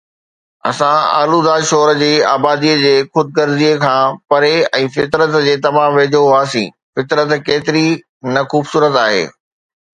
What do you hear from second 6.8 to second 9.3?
فطرت ڪيتري نه خوبصورت آهي.